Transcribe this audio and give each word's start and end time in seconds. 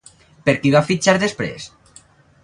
Per 0.47 0.53
qui 0.63 0.71
va 0.75 0.81
fitxar 0.87 1.15
després? 1.25 1.67